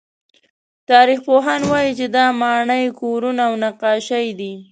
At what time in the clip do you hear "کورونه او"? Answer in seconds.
3.01-3.53